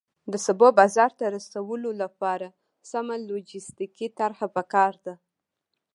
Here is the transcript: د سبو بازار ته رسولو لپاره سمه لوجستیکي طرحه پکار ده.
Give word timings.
د 0.31 0.33
سبو 0.45 0.67
بازار 0.79 1.11
ته 1.19 1.25
رسولو 1.35 1.89
لپاره 2.03 2.47
سمه 2.91 3.15
لوجستیکي 3.27 4.07
طرحه 4.19 4.47
پکار 4.57 4.93
ده. 5.05 5.13